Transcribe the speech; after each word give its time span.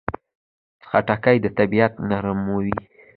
خټکی 0.87 1.37
د 1.41 1.45
طبعیت 1.57 1.93
نرموي. 2.09 2.75